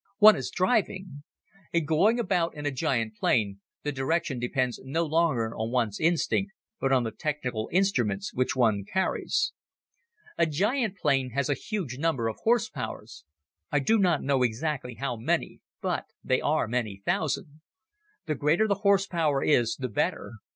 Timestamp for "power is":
19.05-19.75